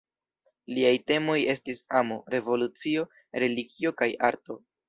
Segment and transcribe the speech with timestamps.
[0.77, 3.07] Liaj temoj estis amo, revolucio,
[3.45, 4.63] religio kaj arto.